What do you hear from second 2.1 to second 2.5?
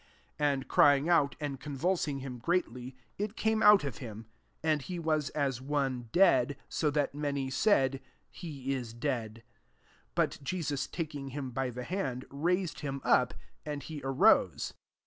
him